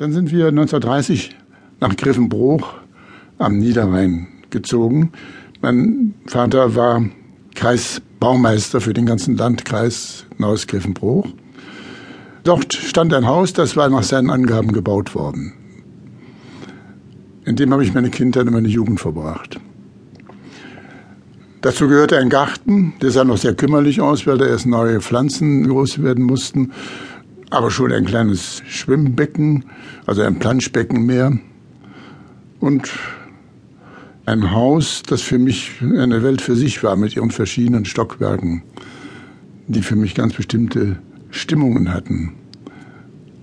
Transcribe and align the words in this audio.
Dann 0.00 0.12
sind 0.12 0.32
wir 0.32 0.48
1930 0.48 1.36
nach 1.78 1.94
Griffenbruch 1.94 2.72
am 3.36 3.58
Niederrhein 3.58 4.28
gezogen. 4.48 5.12
Mein 5.60 6.14
Vater 6.24 6.74
war 6.74 7.04
Kreisbaumeister 7.54 8.80
für 8.80 8.94
den 8.94 9.04
ganzen 9.04 9.36
Landkreis 9.36 10.24
Neuss-Griffenbruch. 10.38 11.26
Dort 12.44 12.72
stand 12.72 13.12
ein 13.12 13.26
Haus, 13.26 13.52
das 13.52 13.76
war 13.76 13.90
nach 13.90 14.02
seinen 14.02 14.30
Angaben 14.30 14.72
gebaut 14.72 15.14
worden. 15.14 15.52
In 17.44 17.56
dem 17.56 17.70
habe 17.70 17.84
ich 17.84 17.92
meine 17.92 18.08
Kindheit 18.08 18.46
und 18.46 18.54
meine 18.54 18.68
Jugend 18.68 19.00
verbracht. 19.00 19.60
Dazu 21.60 21.88
gehörte 21.88 22.16
ein 22.16 22.30
Garten, 22.30 22.94
der 23.02 23.10
sah 23.10 23.24
noch 23.24 23.36
sehr 23.36 23.52
kümmerlich 23.52 24.00
aus, 24.00 24.26
weil 24.26 24.38
da 24.38 24.46
erst 24.46 24.64
neue 24.64 25.02
Pflanzen 25.02 25.68
groß 25.68 26.02
werden 26.02 26.24
mussten, 26.24 26.72
aber 27.50 27.70
schon 27.70 27.92
ein 27.92 28.04
kleines 28.04 28.62
Schwimmbecken, 28.66 29.64
also 30.06 30.22
ein 30.22 30.38
Planschbecken 30.38 31.04
mehr. 31.04 31.36
Und 32.60 32.90
ein 34.26 34.52
Haus, 34.52 35.02
das 35.06 35.22
für 35.22 35.38
mich 35.38 35.80
eine 35.80 36.22
Welt 36.22 36.40
für 36.40 36.54
sich 36.54 36.82
war, 36.84 36.96
mit 36.96 37.16
ihren 37.16 37.30
verschiedenen 37.30 37.84
Stockwerken, 37.84 38.62
die 39.66 39.82
für 39.82 39.96
mich 39.96 40.14
ganz 40.14 40.34
bestimmte 40.34 40.98
Stimmungen 41.30 41.92
hatten. 41.92 42.34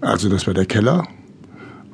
Also 0.02 0.30
das 0.30 0.48
war 0.48 0.54
der 0.54 0.66
Keller. 0.66 1.06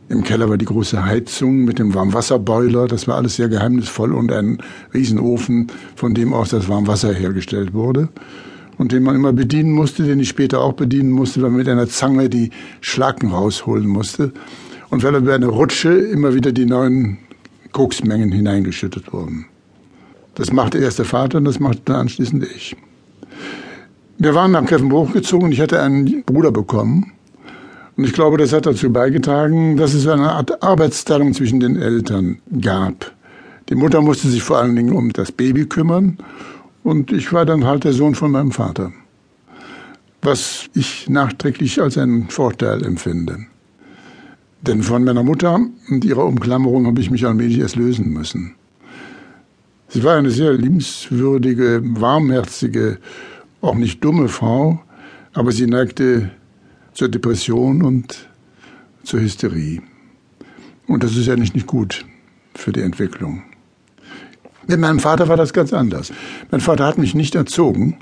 Im 0.10 0.24
Keller 0.24 0.50
war 0.50 0.58
die 0.58 0.66
große 0.66 1.04
Heizung 1.04 1.64
mit 1.64 1.80
dem 1.80 1.96
Warmwasserboiler. 1.96 2.88
Das 2.88 3.08
war 3.08 3.16
alles 3.16 3.38
sehr 3.38 3.50
geheimnisvoll 3.50 4.14
und 4.14 4.32
ein 4.32 4.62
Riesenofen, 4.94 5.68
von 5.96 6.14
dem 6.14 6.34
aus 6.34 6.50
das 6.50 6.68
Warmwasser 6.68 7.14
hergestellt 7.14 7.74
wurde 7.74 8.10
und 8.78 8.92
den 8.92 9.04
man 9.04 9.16
immer 9.16 9.34
bedienen 9.34 9.72
musste, 9.72 10.04
den 10.04 10.20
ich 10.20 10.30
später 10.30 10.62
auch 10.62 10.74
bedienen 10.74 11.12
musste, 11.12 11.42
weil 11.42 11.50
man 11.50 11.60
mit 11.60 11.70
einer 11.70 11.88
Zange 11.88 12.30
die 12.30 12.50
Schlacken 12.82 13.32
rausholen 13.32 13.88
musste. 13.88 14.32
Und 14.90 15.04
weil 15.04 15.16
über 15.16 15.34
eine 15.34 15.48
Rutsche 15.48 15.92
immer 15.92 16.36
wieder 16.36 16.52
die 16.52 16.66
neuen 16.66 17.18
Koksmengen 17.72 18.32
hineingeschüttet 18.32 19.12
wurden. 19.12 19.46
Das 20.36 20.52
machte 20.52 20.78
erst 20.78 21.00
der 21.00 21.06
Vater 21.06 21.40
und 21.40 21.46
das 21.46 21.60
machte 21.60 21.82
dann 21.86 21.96
anschließend 22.02 22.44
ich. 22.56 22.76
Wir 24.18 24.36
waren 24.36 24.52
nach 24.52 24.66
Keffenbruch 24.66 25.12
gezogen 25.12 25.46
und 25.46 25.52
ich 25.52 25.62
hatte 25.62 25.82
einen 25.82 26.24
Bruder 26.24 26.52
bekommen. 26.52 27.12
Und 27.96 28.06
ich 28.06 28.14
glaube, 28.14 28.38
das 28.38 28.54
hat 28.54 28.66
dazu 28.66 28.92
beigetragen, 28.92 29.78
dass 29.78 29.94
es 29.94 30.08
eine 30.08 30.32
Art 30.32 30.64
Arbeitsteilung 30.64 31.34
zwischen 31.34 31.60
den 31.60 31.76
Eltern 31.76 32.40
gab. 32.62 33.12
Die 33.70 33.76
Mutter 33.76 34.02
musste 34.02 34.28
sich 34.30 34.44
vor 34.44 34.58
allen 34.58 34.76
Dingen 34.76 34.94
um 34.94 35.14
das 35.14 35.32
Baby 35.32 35.66
kümmern 35.66 36.18
und 36.84 37.12
ich 37.12 37.32
war 37.34 37.46
dann 37.46 37.66
halt 37.66 37.84
der 37.84 37.94
Sohn 37.94 38.16
von 38.16 38.32
meinem 38.32 38.52
Vater. 38.52 38.92
Was 40.22 40.70
ich 40.74 41.10
nachträglich 41.10 41.82
als 41.82 41.98
einen 41.98 42.30
Vorteil 42.30 42.86
empfinde. 42.86 43.46
Denn 44.62 44.84
von 44.84 45.04
meiner 45.04 45.24
Mutter 45.24 45.60
und 45.90 46.06
ihrer 46.06 46.26
Umklammerung 46.26 46.86
habe 46.88 47.02
ich 47.02 47.12
mich 47.12 47.26
allmählich 47.26 47.60
erst 47.60 47.76
lösen 47.76 48.14
müssen. 48.14 48.56
Sie 49.90 50.04
war 50.04 50.18
eine 50.18 50.32
sehr 50.32 50.54
liebenswürdige, 50.54 51.82
warmherzige, 51.84 52.98
auch 53.62 53.76
nicht 53.76 54.04
dumme 54.04 54.28
Frau, 54.30 54.82
aber 55.34 55.52
sie 55.52 55.68
neigte 55.68 56.32
zur 56.94 57.10
Depression 57.10 57.84
und 57.84 58.28
zur 59.04 59.20
Hysterie. 59.20 59.82
Und 60.88 61.04
das 61.04 61.16
ist 61.16 61.28
ja 61.28 61.36
nicht, 61.36 61.56
nicht 61.56 61.68
gut 61.68 62.06
für 62.56 62.72
die 62.72 62.82
Entwicklung. 62.82 63.44
Mit 64.68 64.80
meinem 64.80 65.00
Vater 65.00 65.28
war 65.28 65.38
das 65.38 65.54
ganz 65.54 65.74
anders. 65.74 66.12
Mein 66.52 66.62
Vater 66.62 66.86
hat 66.86 66.98
mich 66.98 67.16
nicht 67.16 67.36
erzogen, 67.36 67.98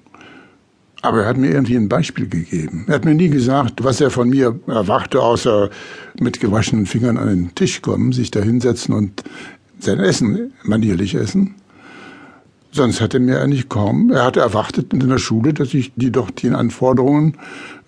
aber 1.02 1.24
er 1.24 1.30
hat 1.30 1.38
mir 1.38 1.50
irgendwie 1.50 1.76
ein 1.76 1.90
Beispiel 1.90 2.28
gegeben. 2.28 2.86
Er 2.88 2.96
hat 2.96 3.06
mir 3.06 3.16
nie 3.16 3.30
gesagt, 3.30 3.84
was 3.84 4.00
er 4.00 4.12
von 4.12 4.30
mir 4.30 4.60
erwartete, 4.68 5.22
außer 5.22 5.70
mit 6.20 6.40
gewaschenen 6.40 6.86
Fingern 6.86 7.18
an 7.18 7.28
den 7.28 7.56
Tisch 7.56 7.82
kommen, 7.82 8.12
sich 8.12 8.30
da 8.30 8.42
hinsetzen 8.42 8.94
und 8.94 9.24
sein 9.80 10.00
Essen 10.00 10.54
manierlich 10.64 11.16
essen. 11.16 11.56
Sonst 12.72 13.02
hat 13.02 13.14
er 13.14 13.20
mir 13.20 13.42
eigentlich 13.42 13.68
kaum. 13.68 14.12
Er 14.12 14.24
hatte 14.24 14.40
erwartet 14.40 14.94
in 14.94 15.10
der 15.10 15.18
Schule, 15.18 15.54
dass 15.54 15.74
ich 15.74 15.92
die 15.96 16.12
dortigen 16.12 16.56
Anforderungen 16.56 17.38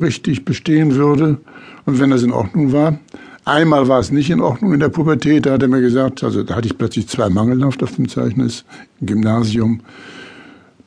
richtig 0.02 0.44
bestehen 0.44 0.96
würde. 0.96 1.38
Und 1.86 2.00
wenn 2.00 2.10
das 2.10 2.24
in 2.24 2.34
Ordnung 2.34 2.74
war, 2.74 3.00
einmal 3.46 3.88
war 3.88 4.00
es 4.00 4.12
nicht 4.12 4.30
in 4.30 4.42
Ordnung 4.42 4.74
in 4.74 4.80
der 4.80 4.90
Pubertät, 4.90 5.46
da 5.46 5.54
hat 5.54 5.62
er 5.62 5.68
mir 5.68 5.82
gesagt, 5.82 6.24
also 6.24 6.44
da 6.44 6.56
hatte 6.56 6.68
ich 6.68 6.78
plötzlich 6.78 7.08
zwei 7.08 7.30
mangelhaft 7.30 7.84
auf 7.84 7.96
dem 7.96 8.08
Zeugnis, 8.08 8.66
im 9.00 9.08
Gymnasium. 9.08 9.82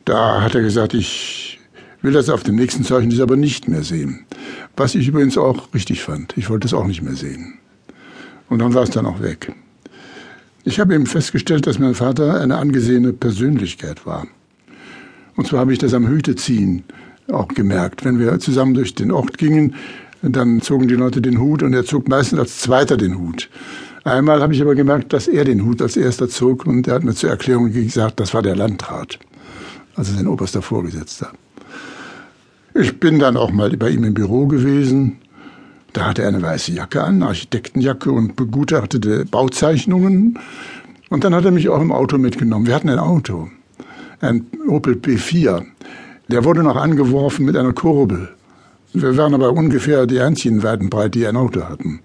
Da 0.05 0.43
hat 0.43 0.55
er 0.55 0.63
gesagt, 0.63 0.95
ich 0.95 1.59
will 2.03 2.13
das 2.13 2.29
auf 2.29 2.43
dem 2.43 2.57
nächsten 2.57 2.85
Zeugnis 2.85 3.21
aber 3.21 3.37
nicht 3.37 3.69
mehr 3.69 3.83
sehen. 3.83 4.25
Was 4.77 4.95
ich 4.95 5.09
übrigens 5.09 5.37
auch 5.39 5.73
richtig 5.75 6.03
fand. 6.03 6.37
Ich 6.37 6.51
wollte 6.51 6.67
es 6.67 6.75
auch 6.75 6.87
nicht 6.87 7.03
mehr 7.03 7.17
sehen. 7.17 7.55
Und 8.49 8.61
dann 8.61 8.75
war 8.75 8.85
es 8.85 8.91
dann 8.91 9.07
auch 9.07 9.21
weg. 9.21 9.53
Ich 10.65 10.81
habe 10.81 10.95
eben 10.95 11.07
festgestellt, 11.07 11.67
dass 11.67 11.79
mein 11.79 11.95
Vater 11.95 12.41
eine 12.41 12.57
angesehene 12.57 13.13
Persönlichkeit 13.13 14.07
war. 14.07 14.27
Und 15.37 15.47
zwar 15.47 15.61
habe 15.61 15.73
ich 15.73 15.79
das 15.79 15.95
am 15.95 16.09
Hüteziehen 16.09 16.85
auch 17.29 17.49
gemerkt. 17.49 18.05
Wenn 18.05 18.19
wir 18.19 18.39
zusammen 18.39 18.75
durch 18.75 18.95
den 18.95 19.11
Ort 19.11 19.39
gingen, 19.39 19.75
dann 20.23 20.61
zogen 20.61 20.89
die 20.89 20.95
Leute 20.95 21.21
den 21.21 21.41
Hut 21.41 21.63
und 21.63 21.73
er 21.73 21.85
zog 21.85 22.09
meistens 22.09 22.39
als 22.39 22.59
Zweiter 22.59 22.97
den 22.97 23.19
Hut. 23.19 23.49
Einmal 24.05 24.41
habe 24.41 24.55
ich 24.55 24.63
aber 24.63 24.75
gemerkt, 24.75 25.13
dass 25.13 25.29
er 25.29 25.45
den 25.45 25.65
Hut 25.65 25.83
als 25.83 25.97
Erster 25.97 26.29
zog 26.29 26.67
und 26.67 26.87
er 26.89 26.95
hat 26.95 27.05
mir 27.05 27.15
zur 27.15 27.31
Erklärung 27.31 27.73
gesagt, 27.73 28.21
das 28.21 28.35
war 28.35 28.43
der 28.43 28.57
Landrat, 28.57 29.19
also 29.95 30.13
sein 30.13 30.27
oberster 30.27 30.63
Vorgesetzter. 30.63 31.33
Ich 32.75 33.01
bin 33.01 33.19
dann 33.19 33.37
auch 33.37 33.51
mal 33.51 33.71
bei 33.77 33.91
ihm 33.91 34.05
im 34.05 34.15
Büro 34.15 34.47
gewesen 34.47 35.19
da 35.97 36.05
hatte 36.05 36.21
er 36.21 36.29
eine 36.29 36.43
weiße 36.43 36.73
Jacke 36.73 37.03
an, 37.03 37.23
Architektenjacke 37.23 38.13
und 38.13 38.37
begutachtete 38.37 39.25
Bauzeichnungen. 39.25 40.39
Und 41.09 41.25
dann 41.25 41.35
hat 41.35 41.47
er 41.47 41.53
mich 41.53 41.71
auch 41.71 41.81
im 41.81 41.91
Auto 41.91 42.19
mitgenommen. 42.19 42.67
Wir 42.67 42.75
hatten 42.75 42.91
ein 42.91 42.99
Auto, 42.99 43.49
ein 44.21 44.45
Opel 44.69 44.97
P4. 44.97 45.65
Der 46.29 46.45
wurde 46.45 46.63
noch 46.63 46.77
angeworfen 46.77 47.47
mit 47.47 47.57
einer 47.57 47.73
Kurbel. 47.73 48.29
Wir 48.99 49.15
waren 49.19 49.35
aber 49.35 49.53
ungefähr 49.53 50.07
die 50.07 50.21
einzigen 50.21 50.63
Weitenbreit, 50.63 51.15
die 51.15 51.27
ein 51.27 51.37
Auto 51.37 51.65
hatten. 51.65 52.01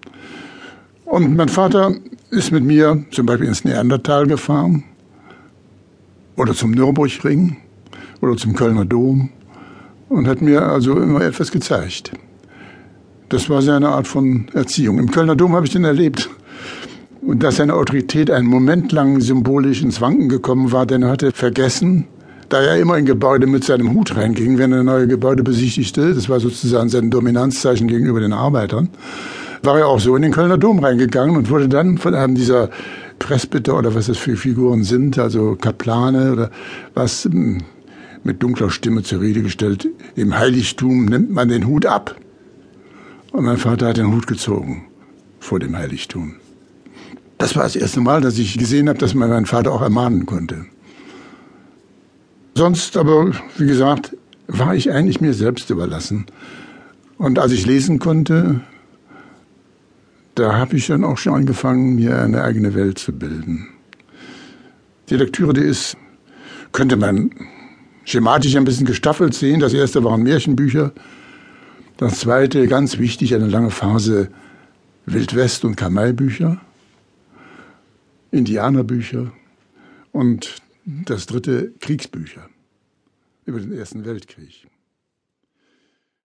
Und 1.06 1.38
mein 1.38 1.48
Vater 1.48 1.96
ist 2.32 2.52
mit 2.52 2.66
mir 2.66 3.06
zum 3.12 3.26
Beispiel 3.28 3.48
ins 3.48 3.64
Neandertal 3.64 4.28
gefahren 4.28 4.84
oder 6.36 6.54
zum 6.54 6.72
Nürburgring 6.72 7.56
oder 8.20 8.36
zum 8.36 8.56
Kölner 8.56 8.84
Dom 8.84 9.30
und 10.10 10.28
hat 10.28 10.42
mir 10.42 10.64
also 10.64 11.00
immer 11.00 11.22
etwas 11.22 11.54
gezeigt. 11.54 12.12
Das 13.30 13.50
war 13.50 13.62
seine 13.62 13.88
Art 13.88 14.10
von 14.10 14.50
Erziehung. 14.54 15.00
Im 15.00 15.12
Kölner 15.12 15.38
Dom 15.38 15.56
habe 15.56 15.66
ich 15.66 15.72
den 15.72 15.86
erlebt. 15.86 16.30
Und 17.22 17.42
dass 17.42 17.56
seine 17.56 17.76
Autorität 17.76 18.30
einen 18.30 18.48
Moment 18.48 18.92
lang 18.92 19.22
symbolisch 19.22 19.82
ins 19.82 20.02
Wanken 20.02 20.28
gekommen 20.28 20.74
war, 20.74 20.86
denn 20.86 21.04
er 21.04 21.12
hatte 21.12 21.32
vergessen, 21.32 22.08
da 22.52 22.62
er 22.62 22.78
immer 22.78 22.98
in 22.98 23.06
Gebäude 23.06 23.48
mit 23.48 23.64
seinem 23.64 23.94
Hut 23.94 24.16
reinging, 24.18 24.58
wenn 24.58 24.74
er 24.74 24.84
neue 24.84 25.08
Gebäude 25.08 25.42
besichtigte, 25.42 26.14
das 26.14 26.28
war 26.28 26.42
sozusagen 26.42 26.90
sein 26.90 27.10
Dominanzzeichen 27.10 27.88
gegenüber 27.88 28.20
den 28.20 28.34
Arbeitern, 28.34 28.90
war 29.64 29.80
er 29.80 29.88
auch 29.88 30.02
so 30.02 30.18
in 30.18 30.22
den 30.22 30.34
Kölner 30.34 30.58
Dom 30.58 30.80
reingegangen 30.80 31.38
und 31.38 31.50
wurde 31.50 31.70
dann 31.70 31.98
von 31.98 32.14
einem 32.14 32.36
dieser 32.36 32.70
Presbyter 33.20 33.78
oder 33.78 33.96
was 33.96 34.08
das 34.08 34.18
für 34.18 34.36
Figuren 34.36 34.84
sind, 34.84 35.18
also 35.18 35.56
Kaplane 35.56 36.34
oder 36.34 36.52
was 36.94 37.24
hm, 37.24 37.60
mit 38.26 38.44
dunkler 38.44 38.70
Stimme 38.70 39.02
zur 39.04 39.22
Rede 39.22 39.42
gestellt, 39.44 39.88
im 40.16 40.38
Heiligtum 40.38 41.06
nimmt 41.06 41.32
man 41.32 41.48
den 41.48 41.68
Hut 41.68 41.86
ab. 41.86 42.18
Und 43.32 43.46
mein 43.46 43.58
Vater 43.58 43.88
hat 43.88 43.98
den 43.98 44.14
Hut 44.14 44.28
gezogen 44.28 44.88
vor 45.40 45.60
dem 45.60 45.78
Heiligtum. 45.78 46.34
Das 47.38 47.56
war 47.56 47.64
das 47.64 47.78
erste 47.78 48.02
Mal, 48.02 48.20
dass 48.20 48.38
ich 48.38 48.58
gesehen 48.58 48.90
habe, 48.90 49.00
dass 49.00 49.14
man 49.14 49.30
meinen 49.30 49.46
Vater 49.46 49.72
auch 49.72 49.82
ermahnen 49.82 50.26
konnte. 50.26 50.66
Sonst 52.62 52.96
aber, 52.96 53.32
wie 53.58 53.66
gesagt, 53.66 54.16
war 54.46 54.76
ich 54.76 54.92
eigentlich 54.92 55.20
mir 55.20 55.34
selbst 55.34 55.72
überlassen. 55.72 56.28
Und 57.18 57.40
als 57.40 57.54
ich 57.54 57.66
lesen 57.66 57.98
konnte, 57.98 58.62
da 60.36 60.60
habe 60.60 60.76
ich 60.76 60.86
dann 60.86 61.04
auch 61.04 61.18
schon 61.18 61.34
angefangen, 61.34 61.96
mir 61.96 62.22
eine 62.22 62.44
eigene 62.44 62.76
Welt 62.76 63.00
zu 63.00 63.14
bilden. 63.14 63.68
Die 65.10 65.16
Lektüre, 65.16 65.54
die 65.54 65.62
ist, 65.62 65.98
könnte 66.72 66.98
man 66.98 67.32
schematisch 68.04 68.56
ein 68.56 68.66
bisschen 68.66 68.86
gestaffelt 68.86 69.34
sehen. 69.34 69.60
Das 69.60 69.74
erste 69.74 70.04
waren 70.04 70.22
Märchenbücher, 70.22 70.92
das 71.98 72.20
zweite, 72.20 72.68
ganz 72.68 73.00
wichtig, 73.00 73.34
eine 73.34 73.48
lange 73.48 73.72
Phase 73.72 74.30
Wildwest- 75.08 75.66
und 75.66 75.78
Kamai-Bücher, 75.78 76.62
Indianerbücher 78.30 79.32
und 80.12 80.58
das 80.86 81.26
dritte 81.26 81.74
Kriegsbücher 81.80 82.51
über 83.46 83.60
den 83.60 83.72
Ersten 83.74 84.06
Weltkrieg. 84.06 84.68